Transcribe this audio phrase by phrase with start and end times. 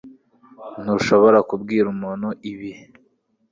[0.81, 2.71] Ntushobora kubwira umuntu ibi